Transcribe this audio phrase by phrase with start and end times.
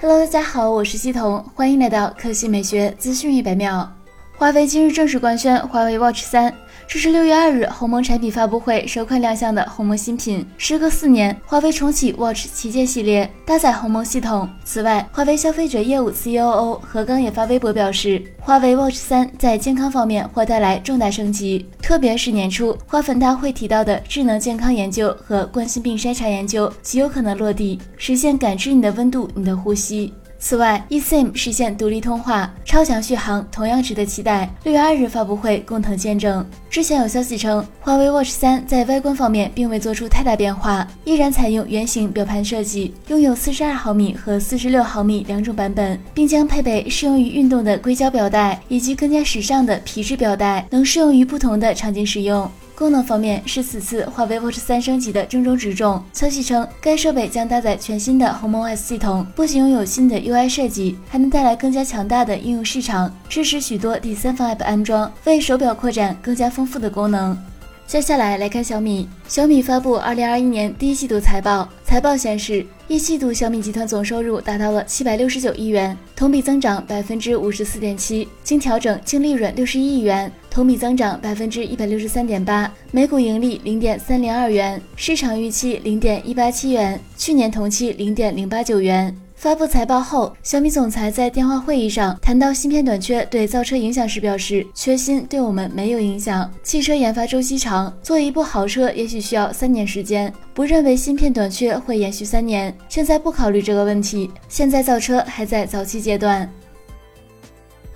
[0.00, 3.97] Hello，大家好，我是西彤，欢迎来到科技美学资讯一百秒。
[4.38, 6.54] 华为今日正式官宣华为 Watch 三。
[6.86, 10.46] 这是六月二日鸿蒙产品发布会首款亮相的鸿蒙新品。
[10.56, 14.48] 时隔四年，华为重启 Watch 旗舰系列，搭载鸿蒙系统。
[14.64, 30.14] 此外，华为消费者业务 COO 何刚也发微博表示，华为 Watch 三在健康方面或带来重大升级，特别是年初花粉大会提到的智能健康研究和冠心病筛查研究极有可能落地，实现感知你的温度、你的呼吸。
[30.40, 34.48] 此外，eSIM 实现独立通话，超强续航同样值得期待。
[34.62, 36.46] 六月二日发布会共同见证。
[36.70, 52.48] 之前有消息称，华为 Watch 三在外观方面并未做出太大变化，依然采用圆形表盘设计，拥有四十二毫米和四十六毫米两种版本，并将配备适用于运动的硅胶表带以及更加时尚的皮质表带，能适用于不同的场景使用。
[52.78, 56.00] 功能方面是此次华为 Watch 三升级的重中之重。
[56.12, 67.36] 消息称，该设备将搭载全新的鸿蒙 OS 系统，不仅拥有新的 UI 设计，还能带来更加强大的应用市场，支持许多第三方 App 安装，为手表扩展更加丰富的功能。
[67.84, 69.08] 接下来来看小米。
[69.26, 89.16] 小米发布二零二一年第一季度财报，财报显示，一季度小米集团总收入达到了七百六十九亿元，同比增长百分之五十四点七，经调整净利润六十一亿元，同比增长百分之一百六十三点八，每股盈利零点三零二元，市场预期零点一八七元，去年同期零点零八九元。
[89.36, 96.52] 发布财报后，小米总裁在电话会议上谈到芯片短缺对造车影响时表示：“缺芯对我们没有影响。
[96.64, 102.76] 汽车研发周期长，做一部好车也许需要三年时间，不认为芯片短缺会延续三年。
[102.88, 106.52] 现在不考虑这个问题，现在造车还在早期阶段。”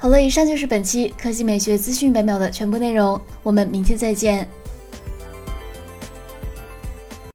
[0.03, 4.49] 好了，以上就是本期科技美学资讯百秒的全部内容，我们明天再见。